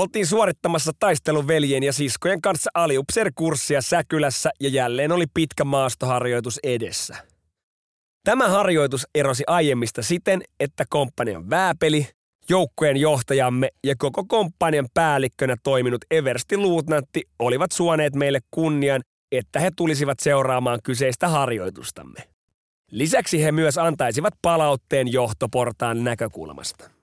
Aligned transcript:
Oltiin 0.00 0.26
suorittamassa 0.26 0.92
taistelun 1.00 1.48
veljen 1.48 1.82
ja 1.82 1.92
siskojen 1.92 2.40
kanssa 2.40 2.70
aliupseer-kurssia 2.74 3.82
Säkylässä 3.82 4.50
ja 4.60 4.68
jälleen 4.68 5.12
oli 5.12 5.24
pitkä 5.34 5.64
maastoharjoitus 5.64 6.58
edessä. 6.62 7.16
Tämä 8.24 8.48
harjoitus 8.48 9.06
erosi 9.14 9.44
aiemmista 9.46 10.02
siten, 10.02 10.42
että 10.60 10.84
komppanian 10.90 11.50
vääpeli, 11.50 12.06
joukkojen 12.48 12.96
johtajamme 12.96 13.68
ja 13.84 13.94
koko 13.98 14.24
komppanian 14.28 14.86
päällikkönä 14.94 15.56
toiminut 15.62 16.04
Eversti 16.10 16.56
Luutnantti 16.56 17.22
olivat 17.38 17.72
suoneet 17.72 18.14
meille 18.14 18.40
kunnian, 18.50 19.02
että 19.32 19.60
he 19.60 19.70
tulisivat 19.76 20.20
seuraamaan 20.20 20.78
kyseistä 20.82 21.28
harjoitustamme. 21.28 22.20
Lisäksi 22.90 23.42
he 23.42 23.52
myös 23.52 23.78
antaisivat 23.78 24.34
palautteen 24.42 25.12
johtoportaan 25.12 26.04
näkökulmasta. 26.04 26.99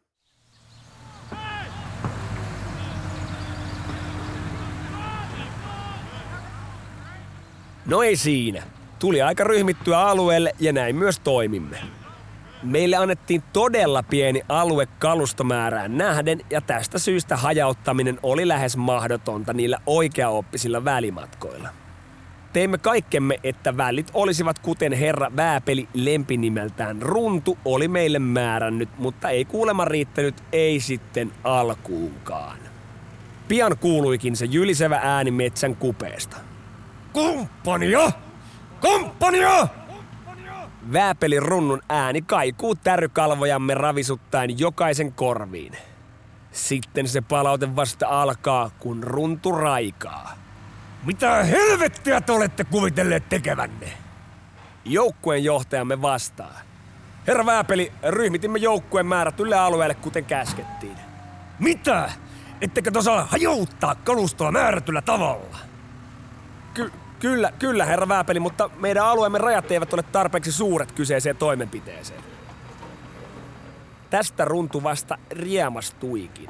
No 7.87 8.01
ei 8.03 8.15
siinä. 8.15 8.63
Tuli 8.99 9.21
aika 9.21 9.43
ryhmittyä 9.43 9.99
alueelle 9.99 10.53
ja 10.59 10.73
näin 10.73 10.95
myös 10.95 11.19
toimimme. 11.19 11.77
Meille 12.63 12.95
annettiin 12.95 13.43
todella 13.53 14.03
pieni 14.03 14.41
alue 14.49 14.85
kalustomäärään 14.99 15.97
nähden 15.97 16.41
ja 16.49 16.61
tästä 16.61 16.99
syystä 16.99 17.37
hajauttaminen 17.37 18.19
oli 18.23 18.47
lähes 18.47 18.77
mahdotonta 18.77 19.53
niillä 19.53 19.77
oikeaoppisilla 19.85 20.85
välimatkoilla. 20.85 21.69
Teimme 22.53 22.77
kaikkemme, 22.77 23.39
että 23.43 23.77
välit 23.77 24.11
olisivat 24.13 24.59
kuten 24.59 24.93
herra 24.93 25.31
Vääpeli 25.35 25.87
lempinimeltään 25.93 27.01
Runtu 27.01 27.57
oli 27.65 27.87
meille 27.87 28.19
määrännyt, 28.19 28.89
mutta 28.97 29.29
ei 29.29 29.45
kuulema 29.45 29.85
riittänyt 29.85 30.43
ei 30.51 30.79
sitten 30.79 31.31
alkuunkaan. 31.43 32.57
Pian 33.47 33.77
kuuluikin 33.77 34.35
se 34.35 34.45
jylisevä 34.45 34.99
ääni 35.03 35.31
metsän 35.31 35.75
kupeesta. 35.75 36.46
Komppania! 37.13 38.11
Komppania! 38.79 39.67
Vääpelin 40.93 41.41
runnun 41.41 41.81
ääni 41.89 42.21
kaikuu 42.21 42.75
tärrykalvojamme 42.75 43.73
ravisuttaen 43.73 44.59
jokaisen 44.59 45.13
korviin. 45.13 45.73
Sitten 46.51 47.07
se 47.07 47.21
palaute 47.21 47.75
vasta 47.75 48.07
alkaa, 48.07 48.69
kun 48.79 49.03
runtu 49.03 49.51
raikaa. 49.51 50.31
Mitä 51.05 51.43
helvettiä 51.43 52.21
te 52.21 52.31
olette 52.31 52.63
kuvitelleet 52.63 53.29
tekevänne? 53.29 53.93
Joukkueen 54.85 55.43
johtajamme 55.43 56.01
vastaa. 56.01 56.53
Herra 57.27 57.45
Vääpeli, 57.45 57.91
ryhmitimme 58.09 58.59
joukkueen 58.59 59.05
määrätylle 59.05 59.55
alueelle, 59.55 59.95
kuten 59.95 60.25
käskettiin. 60.25 60.97
Mitä? 61.59 62.11
Ettekö 62.61 62.91
osaa 62.95 63.25
hajouttaa 63.25 63.95
kalustoa 63.95 64.51
määrätyllä 64.51 65.01
tavalla? 65.01 65.66
Ky- 67.19 67.27
kyllä, 67.27 67.51
kyllä, 67.59 67.85
herra 67.85 68.07
Vääpeli, 68.07 68.39
mutta 68.39 68.69
meidän 68.79 69.05
alueemme 69.05 69.37
rajat 69.37 69.71
eivät 69.71 69.93
ole 69.93 70.03
tarpeeksi 70.03 70.51
suuret 70.51 70.91
kyseiseen 70.91 71.37
toimenpiteeseen. 71.37 72.23
Tästä 74.09 74.45
runtu 74.45 74.83
vasta 74.83 75.17
riemastuikin. 75.31 76.49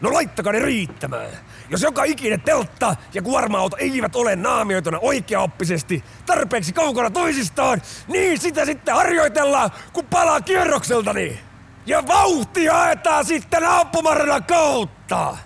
No 0.00 0.12
laittakaa 0.12 0.52
ne 0.52 0.58
riittämään. 0.58 1.30
Jos 1.68 1.82
joka 1.82 2.04
ikinen 2.04 2.40
teltta 2.40 2.96
ja 3.14 3.22
kuorma-auto 3.22 3.76
eivät 3.76 4.16
ole 4.16 4.36
naamioituna 4.36 4.98
oikeaoppisesti 4.98 6.04
tarpeeksi 6.26 6.72
kaukana 6.72 7.10
toisistaan, 7.10 7.82
niin 8.08 8.38
sitä 8.38 8.64
sitten 8.64 8.94
harjoitellaan, 8.94 9.70
kun 9.92 10.04
palaa 10.04 10.40
kierrokseltani. 10.40 11.40
Ja 11.86 12.06
vauhti 12.08 12.66
haetaan 12.66 13.24
sitten 13.24 13.64
ampumaradan 13.64 14.44
kautta. 14.44 15.36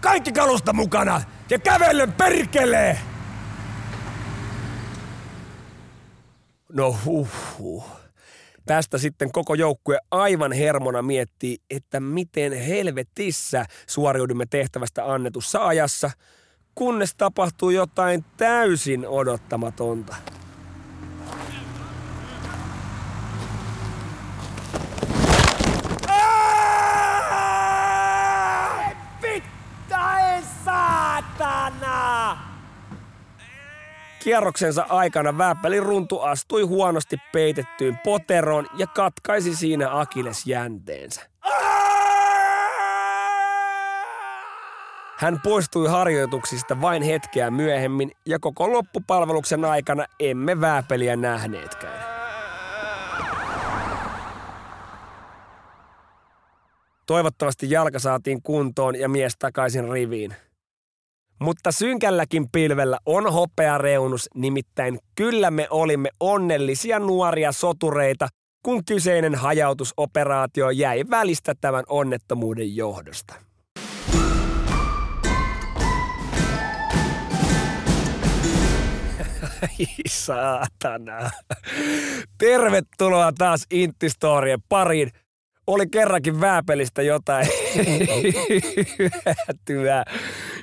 Kaikki 0.00 0.32
kalusta 0.32 0.72
mukana 0.72 1.22
ja 1.50 1.58
kävellen 1.58 2.12
perkelee! 2.12 3.07
No 6.72 6.96
huh. 7.04 7.28
Tästä 8.66 8.98
sitten 8.98 9.32
koko 9.32 9.54
joukkue 9.54 9.98
aivan 10.10 10.52
hermona 10.52 11.02
miettii, 11.02 11.58
että 11.70 12.00
miten 12.00 12.52
helvetissä 12.52 13.64
suoriudumme 13.86 14.46
tehtävästä 14.50 15.12
annetussa 15.12 15.66
ajassa, 15.66 16.10
kunnes 16.74 17.14
tapahtuu 17.14 17.70
jotain 17.70 18.24
täysin 18.36 19.08
odottamatonta. 19.08 20.16
Vittain 29.22 30.44
saatana! 30.64 32.38
Kierroksensa 34.28 34.86
aikana 34.88 35.38
Vääpälin 35.38 35.82
runtu 35.82 36.20
astui 36.20 36.62
huonosti 36.62 37.16
peitettyyn 37.32 37.98
poteroon 38.04 38.66
ja 38.76 38.86
katkaisi 38.86 39.56
siinä 39.56 40.00
Akiles 40.00 40.46
jänteensä. 40.46 41.30
Hän 45.18 45.40
poistui 45.44 45.88
harjoituksista 45.88 46.80
vain 46.80 47.02
hetkeä 47.02 47.50
myöhemmin 47.50 48.12
ja 48.26 48.38
koko 48.38 48.72
loppupalveluksen 48.72 49.64
aikana 49.64 50.04
emme 50.20 50.60
Vääpeliä 50.60 51.16
nähneetkään. 51.16 52.04
Toivottavasti 57.06 57.70
jalka 57.70 57.98
saatiin 57.98 58.42
kuntoon 58.42 58.96
ja 58.96 59.08
mies 59.08 59.36
takaisin 59.38 59.88
riviin. 59.92 60.34
Mutta 61.40 61.72
synkälläkin 61.72 62.50
pilvellä 62.52 62.98
on 63.06 63.32
hopea 63.32 63.78
reunus, 63.78 64.28
nimittäin 64.34 64.98
kyllä 65.14 65.50
me 65.50 65.66
olimme 65.70 66.10
onnellisia 66.20 66.98
nuoria 66.98 67.52
sotureita, 67.52 68.28
kun 68.62 68.84
kyseinen 68.84 69.34
hajautusoperaatio 69.34 70.70
jäi 70.70 71.04
välistä 71.10 71.54
tämän 71.60 71.84
onnettomuuden 71.88 72.76
johdosta. 72.76 73.34
Ai 79.62 79.86
saatana. 80.08 81.30
Tervetuloa 82.38 83.32
taas 83.38 83.66
Intistorien 83.70 84.62
pariin. 84.68 85.10
Oli 85.68 85.86
kerrankin 85.86 86.40
vääpelistä 86.40 87.02
jotain 87.02 87.46
hyötyä. 88.98 90.04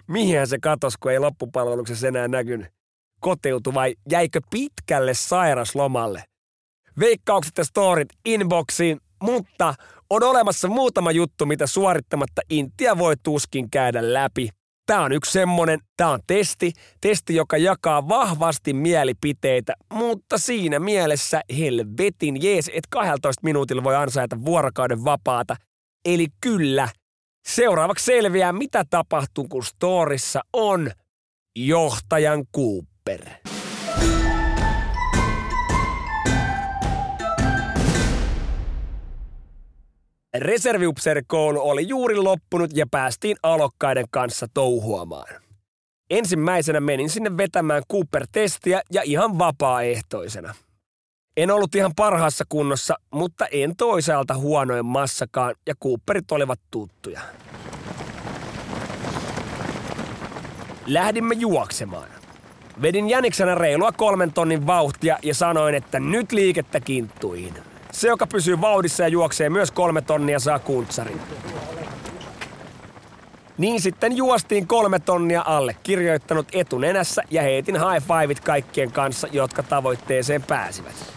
Mihin 0.07 0.47
se 0.47 0.57
katos, 0.59 0.97
kun 0.97 1.11
ei 1.11 1.19
loppupalveluksessa 1.19 2.07
enää 2.07 2.27
näkynyt? 2.27 2.67
Kotiutu 3.19 3.73
vai 3.73 3.95
jäikö 4.11 4.39
pitkälle 4.49 5.13
sairaslomalle? 5.13 6.23
Veikkaukset 6.99 7.57
ja 7.57 7.63
storit 7.63 8.07
inboxiin, 8.25 8.99
mutta 9.23 9.73
on 10.09 10.23
olemassa 10.23 10.67
muutama 10.67 11.11
juttu, 11.11 11.45
mitä 11.45 11.67
suorittamatta 11.67 12.41
Intia 12.49 12.97
voi 12.97 13.15
tuskin 13.23 13.69
käydä 13.69 14.13
läpi. 14.13 14.49
Tämä 14.85 15.03
on 15.03 15.11
yksi 15.11 15.31
semmonen, 15.31 15.79
tämä 15.97 16.09
on 16.09 16.19
testi, 16.27 16.73
testi, 17.01 17.35
joka 17.35 17.57
jakaa 17.57 18.07
vahvasti 18.07 18.73
mielipiteitä, 18.73 19.73
mutta 19.93 20.37
siinä 20.37 20.79
mielessä 20.79 21.41
helvetin 21.57 22.43
jees, 22.43 22.67
että 22.67 22.87
12 22.89 23.41
minuutilla 23.43 23.83
voi 23.83 23.95
ansaita 23.95 24.45
vuorokauden 24.45 25.05
vapaata. 25.05 25.55
Eli 26.05 26.27
kyllä, 26.41 26.89
seuraavaksi 27.47 28.05
selviää, 28.05 28.53
mitä 28.53 28.83
tapahtuu, 28.89 29.47
kun 29.47 29.63
storissa 29.63 30.41
on 30.53 30.91
johtajan 31.55 32.43
Cooper. 32.55 33.44
Reserviupseerikoulu 40.39 41.69
oli 41.69 41.87
juuri 41.87 42.15
loppunut 42.15 42.71
ja 42.73 42.85
päästiin 42.91 43.37
alokkaiden 43.43 44.05
kanssa 44.09 44.47
touhuamaan. 44.53 45.41
Ensimmäisenä 46.09 46.79
menin 46.79 47.09
sinne 47.09 47.37
vetämään 47.37 47.83
Cooper-testiä 47.91 48.81
ja 48.91 49.01
ihan 49.05 49.39
vapaaehtoisena. 49.39 50.55
En 51.37 51.51
ollut 51.51 51.75
ihan 51.75 51.91
parhaassa 51.95 52.43
kunnossa, 52.49 52.95
mutta 53.11 53.45
en 53.47 53.75
toisaalta 53.75 54.33
huonoin 54.37 54.85
massakaan 54.85 55.55
ja 55.67 55.75
Cooperit 55.83 56.31
olivat 56.31 56.59
tuttuja. 56.71 57.21
Lähdimme 60.87 61.35
juoksemaan. 61.35 62.09
Vedin 62.81 63.09
jäniksenä 63.09 63.55
reilua 63.55 63.91
kolmen 63.91 64.33
tonnin 64.33 64.67
vauhtia 64.67 65.19
ja 65.23 65.33
sanoin, 65.33 65.75
että 65.75 65.99
nyt 65.99 66.31
liikettä 66.31 66.79
kinttuihin. 66.79 67.53
Se, 67.95 68.07
joka 68.07 68.27
pysyy 68.27 68.61
vauhdissa 68.61 69.03
ja 69.03 69.07
juoksee 69.07 69.49
myös 69.49 69.71
kolme 69.71 70.01
tonnia, 70.01 70.39
saa 70.39 70.59
kuntsarin. 70.59 71.21
Niin 73.57 73.81
sitten 73.81 74.17
juostiin 74.17 74.67
kolme 74.67 74.99
tonnia 74.99 75.43
alle, 75.45 75.75
kirjoittanut 75.83 76.47
etunenässä 76.53 77.23
ja 77.31 77.41
heitin 77.41 77.75
high 77.75 78.07
fiveit 78.07 78.39
kaikkien 78.39 78.91
kanssa, 78.91 79.27
jotka 79.31 79.63
tavoitteeseen 79.63 80.43
pääsivät. 80.43 81.13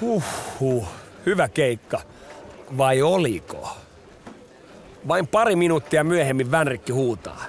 Huhhuh, 0.00 0.88
hyvä 1.26 1.48
keikka. 1.48 2.00
Vai 2.78 3.02
oliko? 3.02 3.68
Vain 5.08 5.26
pari 5.26 5.56
minuuttia 5.56 6.04
myöhemmin 6.04 6.50
Vänrikki 6.50 6.92
huutaa. 6.92 7.44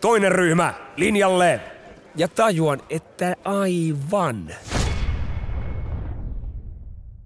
Toinen 0.00 0.32
ryhmä, 0.32 0.74
linjalle! 0.96 1.75
Ja 2.16 2.28
tajuan, 2.28 2.82
että 2.90 3.36
aivan. 3.44 4.54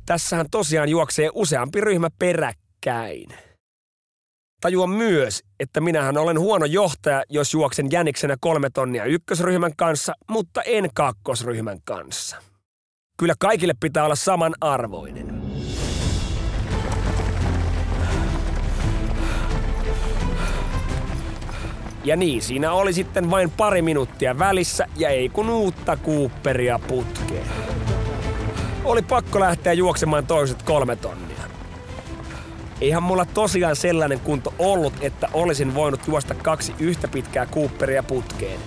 Tässähän 0.06 0.46
tosiaan 0.50 0.88
juoksee 0.88 1.30
useampi 1.34 1.80
ryhmä 1.80 2.08
peräkkäin. 2.18 3.28
Tajuan 4.60 4.90
myös, 4.90 5.42
että 5.60 5.80
minähän 5.80 6.18
olen 6.18 6.38
huono 6.38 6.64
johtaja, 6.64 7.22
jos 7.28 7.54
juoksen 7.54 7.86
jäniksenä 7.92 8.36
kolme 8.40 8.70
tonnia 8.70 9.04
ykkösryhmän 9.04 9.76
kanssa, 9.76 10.14
mutta 10.30 10.62
en 10.62 10.90
kakkosryhmän 10.94 11.78
kanssa. 11.84 12.36
Kyllä 13.18 13.34
kaikille 13.38 13.74
pitää 13.80 14.04
olla 14.04 14.16
saman 14.16 14.54
Ja 22.04 22.16
niin, 22.16 22.42
siinä 22.42 22.72
oli 22.72 22.92
sitten 22.92 23.30
vain 23.30 23.50
pari 23.50 23.82
minuuttia 23.82 24.38
välissä 24.38 24.86
ja 24.96 25.08
ei 25.08 25.28
kun 25.28 25.50
uutta 25.50 25.96
Cooperia 25.96 26.78
putkeen. 26.78 27.46
Oli 28.84 29.02
pakko 29.02 29.40
lähteä 29.40 29.72
juoksemaan 29.72 30.26
toiset 30.26 30.62
kolme 30.62 30.96
tonnia. 30.96 31.40
Eihän 32.80 33.02
mulla 33.02 33.24
tosiaan 33.24 33.76
sellainen 33.76 34.20
kunto 34.20 34.54
ollut, 34.58 34.92
että 35.00 35.28
olisin 35.32 35.74
voinut 35.74 36.00
juosta 36.06 36.34
kaksi 36.34 36.74
yhtä 36.78 37.08
pitkää 37.08 37.46
Cooperia 37.46 38.02
putkeen. 38.02 38.60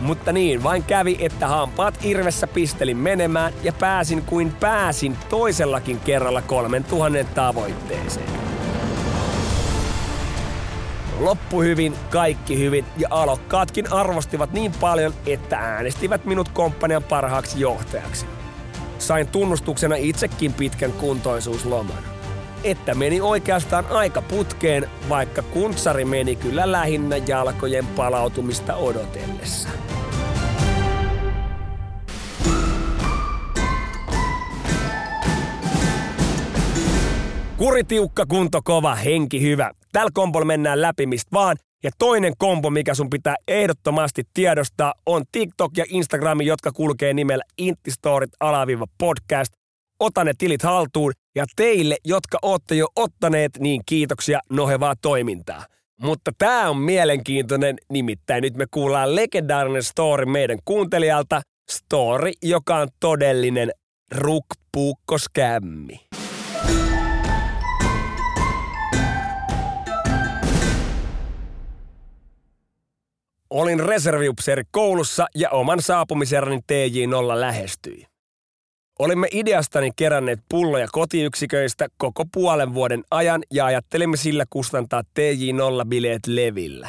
Mutta 0.00 0.32
niin 0.32 0.62
vain 0.62 0.82
kävi, 0.82 1.16
että 1.20 1.48
hampaat 1.48 1.98
irvessä 2.04 2.46
pistelin 2.46 2.96
menemään 2.96 3.52
ja 3.62 3.72
pääsin 3.72 4.22
kuin 4.22 4.52
pääsin 4.60 5.16
toisellakin 5.28 6.00
kerralla 6.00 6.42
kolmen 6.42 6.84
tuhannen 6.84 7.26
tavoitteeseen. 7.26 8.49
Loppu 11.20 11.62
hyvin, 11.62 11.94
kaikki 12.10 12.58
hyvin 12.58 12.84
ja 12.96 13.08
alokkaatkin 13.10 13.92
arvostivat 13.92 14.52
niin 14.52 14.72
paljon, 14.80 15.14
että 15.26 15.56
äänestivät 15.56 16.24
minut 16.24 16.48
komppanian 16.48 17.02
parhaaksi 17.02 17.60
johtajaksi. 17.60 18.26
Sain 18.98 19.28
tunnustuksena 19.28 19.96
itsekin 19.96 20.52
pitkän 20.52 20.92
kuntoisuusloman. 20.92 21.98
Että 22.64 22.94
meni 22.94 23.20
oikeastaan 23.20 23.86
aika 23.90 24.22
putkeen, 24.22 24.90
vaikka 25.08 25.42
kuntsari 25.42 26.04
meni 26.04 26.36
kyllä 26.36 26.72
lähinnä 26.72 27.16
jalkojen 27.16 27.86
palautumista 27.86 28.74
odotellessa. 28.74 29.68
Kuri 37.56 37.84
tiukka, 37.84 38.26
kunto 38.26 38.60
kova, 38.62 38.94
henki 38.94 39.42
hyvä. 39.42 39.70
Tällä 39.92 40.10
kompolla 40.14 40.46
mennään 40.46 40.82
läpi 40.82 41.06
mistä 41.06 41.28
vaan. 41.32 41.56
Ja 41.82 41.90
toinen 41.98 42.32
kompo, 42.38 42.70
mikä 42.70 42.94
sun 42.94 43.10
pitää 43.10 43.36
ehdottomasti 43.48 44.22
tiedostaa, 44.34 44.94
on 45.06 45.22
TikTok 45.32 45.76
ja 45.76 45.84
Instagram, 45.88 46.40
jotka 46.40 46.72
kulkee 46.72 47.14
nimellä 47.14 47.44
Intistorit 47.58 48.30
alaviiva 48.40 48.86
podcast. 48.98 49.52
Ota 50.00 50.24
ne 50.24 50.32
tilit 50.38 50.62
haltuun 50.62 51.12
ja 51.34 51.44
teille, 51.56 51.96
jotka 52.04 52.38
olette 52.42 52.74
jo 52.74 52.86
ottaneet, 52.96 53.52
niin 53.58 53.82
kiitoksia 53.86 54.40
nohevaa 54.50 54.94
toimintaa. 55.02 55.64
Mutta 56.00 56.32
tämä 56.38 56.70
on 56.70 56.76
mielenkiintoinen, 56.76 57.76
nimittäin 57.92 58.42
nyt 58.42 58.54
me 58.54 58.66
kuullaan 58.70 59.16
legendaarinen 59.16 59.82
story 59.82 60.26
meidän 60.26 60.58
kuuntelijalta. 60.64 61.40
Story, 61.70 62.32
joka 62.42 62.76
on 62.76 62.88
todellinen 63.00 63.70
rukpuukkoskämmi. 64.14 66.00
Olin 73.50 73.80
reserviupseeri 73.80 74.62
koulussa 74.70 75.26
ja 75.34 75.50
oman 75.50 75.82
saapumiserani 75.82 76.60
TJ0 76.72 77.40
lähestyi. 77.40 78.06
Olimme 78.98 79.28
ideastani 79.32 79.90
keränneet 79.96 80.40
pulloja 80.48 80.86
kotiyksiköistä 80.92 81.88
koko 81.96 82.24
puolen 82.34 82.74
vuoden 82.74 83.04
ajan 83.10 83.42
ja 83.52 83.66
ajattelimme 83.66 84.16
sillä 84.16 84.44
kustantaa 84.50 85.02
TJ0-bileet 85.02 86.20
levillä. 86.26 86.88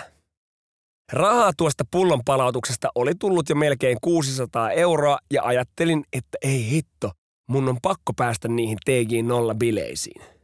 Rahaa 1.13 1.51
tuosta 1.57 1.83
pullon 1.91 2.21
palautuksesta 2.25 2.89
oli 2.95 3.11
tullut 3.19 3.49
jo 3.49 3.55
melkein 3.55 3.97
600 4.01 4.71
euroa 4.71 5.17
ja 5.33 5.43
ajattelin, 5.43 6.03
että 6.13 6.37
ei 6.41 6.69
hitto, 6.69 7.11
mun 7.49 7.69
on 7.69 7.77
pakko 7.81 8.13
päästä 8.15 8.47
niihin 8.47 8.77
TJ0-bileisiin. 8.89 10.40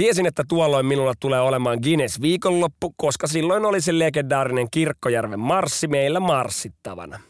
Tiesin, 0.00 0.26
että 0.26 0.42
tuolloin 0.48 0.86
minulla 0.86 1.12
tulee 1.20 1.40
olemaan 1.40 1.78
Guinness 1.82 2.20
viikonloppu, 2.20 2.94
koska 2.96 3.26
silloin 3.26 3.64
oli 3.64 3.80
se 3.80 3.98
legendaarinen 3.98 4.66
Kirkkojärven 4.70 5.40
marssi 5.40 5.88
meillä 5.88 6.20
marssittavana. 6.20 7.20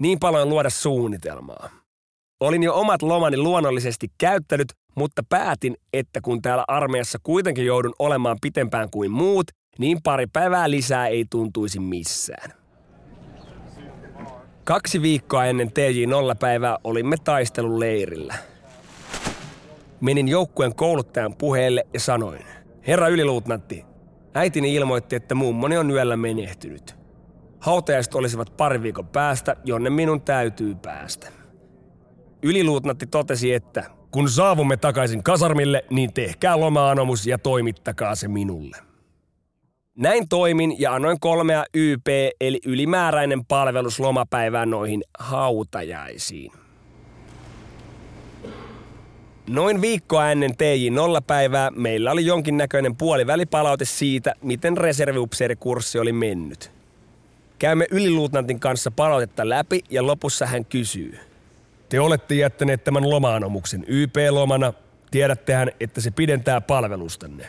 Niin 0.00 0.18
paljon 0.18 0.48
luoda 0.48 0.70
suunnitelmaa. 0.70 1.70
Olin 2.40 2.62
jo 2.62 2.74
omat 2.74 3.02
lomani 3.02 3.36
luonnollisesti 3.36 4.08
käyttänyt, 4.18 4.72
mutta 4.94 5.22
päätin, 5.28 5.76
että 5.92 6.20
kun 6.20 6.42
täällä 6.42 6.64
armeijassa 6.68 7.18
kuitenkin 7.22 7.66
joudun 7.66 7.94
olemaan 7.98 8.36
pitempään 8.40 8.90
kuin 8.90 9.10
muut, 9.10 9.46
niin 9.78 9.98
pari 10.02 10.26
päivää 10.32 10.70
lisää 10.70 11.06
ei 11.06 11.24
tuntuisi 11.30 11.80
missään. 11.80 12.52
Kaksi 14.64 15.02
viikkoa 15.02 15.46
ennen 15.46 15.68
TJ0-päivää 15.68 16.78
olimme 16.84 17.16
taisteluleirillä– 17.24 18.34
Menin 20.00 20.28
joukkueen 20.28 20.74
kouluttajan 20.74 21.34
puheelle 21.34 21.86
ja 21.94 22.00
sanoin, 22.00 22.44
herra 22.86 23.08
yliluutnantti, 23.08 23.84
äitini 24.34 24.74
ilmoitti, 24.74 25.16
että 25.16 25.34
mummoni 25.34 25.78
on 25.78 25.90
yöllä 25.90 26.16
menehtynyt. 26.16 26.96
Hautajaiset 27.60 28.14
olisivat 28.14 28.56
pari 28.56 28.82
viikon 28.82 29.06
päästä, 29.06 29.56
jonne 29.64 29.90
minun 29.90 30.20
täytyy 30.20 30.74
päästä. 30.74 31.28
Yliluutnantti 32.42 33.06
totesi, 33.06 33.52
että 33.52 33.84
kun 34.10 34.30
saavumme 34.30 34.76
takaisin 34.76 35.22
kasarmille, 35.22 35.84
niin 35.90 36.12
tehkää 36.12 36.60
loma-anomus 36.60 37.26
ja 37.26 37.38
toimittakaa 37.38 38.14
se 38.14 38.28
minulle. 38.28 38.76
Näin 39.96 40.28
toimin 40.28 40.80
ja 40.80 40.94
annoin 40.94 41.20
kolmea 41.20 41.64
YP 41.74 42.06
eli 42.40 42.60
ylimääräinen 42.66 43.44
palvelus 43.44 44.00
lomapäivään 44.00 44.70
noihin 44.70 45.02
hautajaisiin. 45.18 46.67
Noin 49.48 49.80
viikkoa 49.80 50.30
ennen 50.30 50.50
TJ-0-päivää 50.50 51.70
meillä 51.70 52.12
oli 52.12 52.26
jonkinnäköinen 52.26 52.96
puolivälipalaute 52.96 53.84
siitä, 53.84 54.34
miten 54.42 54.76
reserviupseerikurssi 54.76 55.98
oli 55.98 56.12
mennyt. 56.12 56.70
Käymme 57.58 57.86
yliluutnantin 57.90 58.60
kanssa 58.60 58.90
palautetta 58.90 59.48
läpi 59.48 59.80
ja 59.90 60.06
lopussa 60.06 60.46
hän 60.46 60.64
kysyy. 60.64 61.18
Te 61.88 62.00
olette 62.00 62.34
jättäneet 62.34 62.84
tämän 62.84 63.10
lomaanomuksen 63.10 63.84
YP-lomana. 63.88 64.72
Tiedättehän, 65.10 65.70
että 65.80 66.00
se 66.00 66.10
pidentää 66.10 66.60
palvelustanne. 66.60 67.46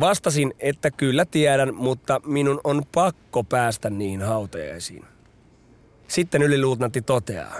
Vastasin, 0.00 0.54
että 0.58 0.90
kyllä 0.90 1.24
tiedän, 1.24 1.74
mutta 1.74 2.20
minun 2.24 2.60
on 2.64 2.82
pakko 2.94 3.44
päästä 3.44 3.90
niihin 3.90 4.22
hautajaisiin. 4.22 5.04
Sitten 6.08 6.42
yliluutnantti 6.42 7.02
toteaa. 7.02 7.56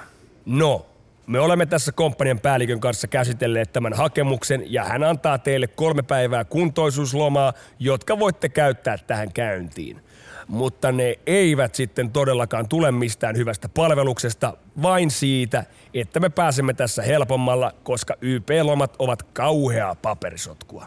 No, 0.47 0.87
Me 1.27 1.41
olemme 1.41 1.67
tässä 1.67 1.93
komppanian 1.93 2.41
päällikön 2.41 2.81
kanssa 2.81 3.09
käsitelleet 3.09 3.73
tämän 3.73 3.93
hakemuksen 3.93 4.63
ja 4.67 4.85
hän 4.85 5.05
antaa 5.05 5.39
teille 5.39 5.67
kolme 5.67 6.03
päivää 6.03 6.45
kuntoisuuslomaa, 6.45 7.53
jotka 7.79 8.19
voitte 8.19 8.49
käyttää 8.49 8.99
tähän 8.99 9.33
käyntiin. 9.33 10.01
Mutta 10.49 10.93
ne 10.93 11.19
eivät 11.27 11.75
sitten 11.75 12.11
todellakaan 12.11 12.69
tule 12.69 12.93
mistään 12.93 13.37
hyvästä 13.37 13.69
palveluksesta, 13.69 14.57
vain 14.83 15.11
siitä, 15.11 15.65
että 15.95 16.21
me 16.21 16.29
pääsemme 16.29 16.75
tässä 16.75 17.03
helpommalla, 17.03 17.73
koska 17.83 18.15
YP-lomat 18.21 18.97
ovat 18.99 19.23
kauheaa 19.23 19.95
paperisotkua. 19.95 20.87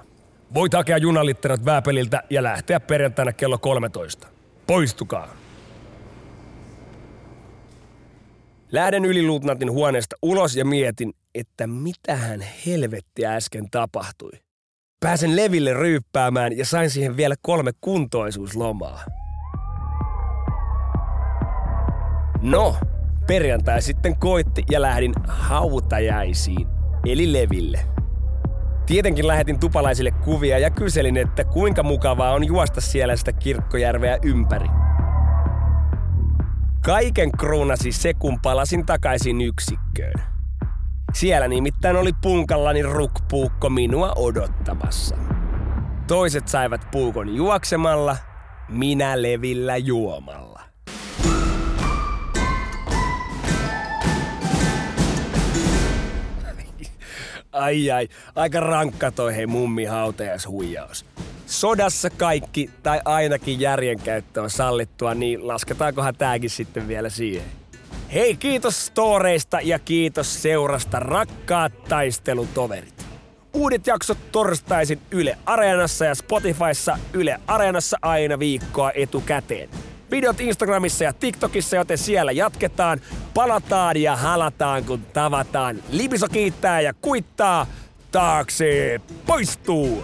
Voit 0.53 0.73
hakea 0.73 0.97
junalitterat 0.97 1.65
Vääpeliltä 1.65 2.23
ja 2.29 2.43
lähteä 2.43 2.79
perjantaina 2.79 3.33
kello 3.33 3.57
13. 3.57 4.27
Poistukaa! 4.67 5.48
Lähden 8.71 9.05
yliluutnantin 9.05 9.71
huoneesta 9.71 10.15
ulos 10.21 10.55
ja 10.55 10.65
mietin, 10.65 11.13
että 11.35 11.67
mitähän 11.67 12.45
helvettiä 12.65 13.35
äsken 13.35 13.69
tapahtui. 13.71 14.31
Pääsen 14.99 15.35
leville 15.35 15.73
ryyppäämään 15.73 16.57
ja 16.57 16.65
sain 16.65 16.89
siihen 16.89 17.17
vielä 17.17 17.35
kolme 17.41 17.71
kuntoisuuslomaa. 17.81 19.03
No, 22.41 22.75
perjantai 23.27 23.81
sitten 23.81 24.19
koitti 24.19 24.63
ja 24.71 24.81
lähdin 24.81 25.13
hautajaisiin, 25.27 26.67
eli 27.05 27.33
leville. 27.33 27.79
Tietenkin 28.85 29.27
lähetin 29.27 29.59
tupalaisille 29.59 30.11
kuvia 30.11 30.59
ja 30.59 30.69
kyselin, 30.69 31.17
että 31.17 31.43
kuinka 31.43 31.83
mukavaa 31.83 32.33
on 32.33 32.47
juosta 32.47 32.81
siellä 32.81 33.15
sitä 33.15 33.33
kirkkojärveä 33.33 34.17
ympäri. 34.23 34.67
Kaiken 36.89 37.31
kruunasi 37.31 37.91
se, 37.91 38.13
kun 38.13 38.39
palasin 38.41 38.85
takaisin 38.85 39.41
yksikköön. 39.41 40.13
Siellä 41.13 41.47
nimittäin 41.47 41.95
oli 41.95 42.11
punkallani 42.21 42.83
rukpuukko 42.83 43.69
minua 43.69 44.13
odottamassa. 44.15 45.15
Toiset 46.07 46.47
saivat 46.47 46.91
puukon 46.91 47.35
juoksemalla, 47.35 48.17
minä 48.69 49.21
levillä 49.21 49.77
juomalla. 49.77 50.61
Ai 57.51 57.91
ai, 57.91 58.07
aika 58.35 58.59
rankka 58.59 59.11
toi 59.11 59.35
hei 59.35 59.47
mummi 59.47 59.85
hautajaishuijaus. 59.85 61.05
Sodassa 61.49 62.09
kaikki 62.09 62.69
tai 62.83 63.01
ainakin 63.05 63.59
järjenkäyttö 63.59 64.41
on 64.41 64.49
sallittua, 64.49 65.13
niin 65.13 65.47
lasketaankohan 65.47 66.15
tääkin 66.15 66.49
sitten 66.49 66.87
vielä 66.87 67.09
siihen. 67.09 67.45
Hei, 68.13 68.35
kiitos 68.35 68.85
storeista 68.85 69.59
ja 69.61 69.79
kiitos 69.79 70.41
seurasta, 70.41 70.99
rakkaat 70.99 71.83
taistelutoverit. 71.83 73.05
Uudet 73.53 73.87
jaksot 73.87 74.17
torstaisin 74.31 74.99
Yle 75.11 75.37
Areenassa 75.45 76.05
ja 76.05 76.15
Spotifyssa 76.15 76.99
Yle 77.13 77.39
Areenassa 77.47 77.97
aina 78.01 78.39
viikkoa 78.39 78.91
etukäteen. 78.91 79.69
Videot 80.11 80.41
Instagramissa 80.41 81.03
ja 81.03 81.13
TikTokissa, 81.13 81.75
joten 81.75 81.97
siellä 81.97 82.31
jatketaan. 82.31 83.01
Palataan 83.33 84.01
ja 84.01 84.15
halataan, 84.15 84.83
kun 84.83 85.01
tavataan. 85.13 85.83
Libiso 85.89 86.27
kiittää 86.27 86.81
ja 86.81 86.93
kuittaa. 86.93 87.67
Taakse 88.11 89.01
poistuu! 89.25 90.03